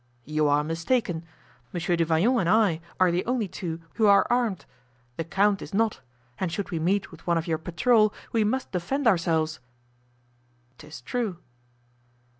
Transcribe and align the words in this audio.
"You 0.25 0.47
are 0.47 0.63
mistaken. 0.63 1.23
Monsieur 1.71 1.95
du 1.95 2.05
Vallon 2.05 2.39
and 2.39 2.49
I 2.49 2.81
are 2.99 3.11
the 3.11 3.23
only 3.27 3.47
two 3.47 3.81
who 3.97 4.07
are 4.07 4.25
armed. 4.31 4.65
The 5.17 5.23
count 5.23 5.61
is 5.61 5.75
not; 5.75 5.99
and 6.39 6.51
should 6.51 6.71
we 6.71 6.79
meet 6.79 7.11
with 7.11 7.27
one 7.27 7.37
of 7.37 7.45
your 7.45 7.59
patrol 7.59 8.11
we 8.31 8.43
must 8.43 8.71
defend 8.71 9.05
ourselves." 9.05 9.59
"'Tis 10.79 11.01
true." 11.01 11.37